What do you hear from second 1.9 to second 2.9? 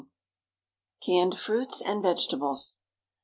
VEGETABLES.